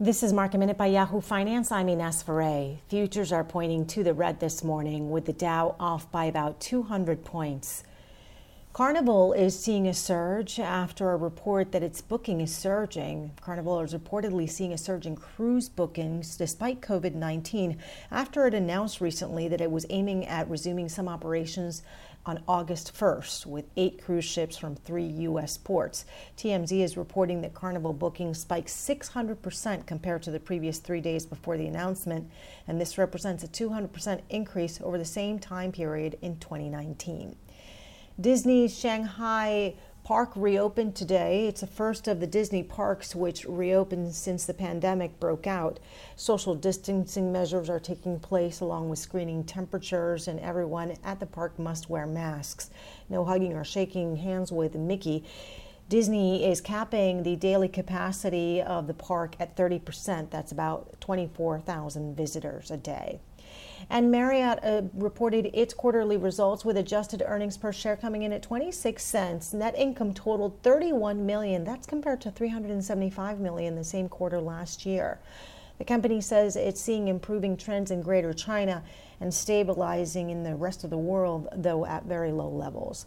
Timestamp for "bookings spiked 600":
27.92-29.86